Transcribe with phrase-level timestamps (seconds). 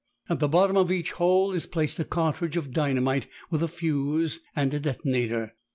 [0.29, 4.39] At the bottom of each hole is placed a cartridge of dynamite with a fuse
[4.55, 5.53] and a detonator.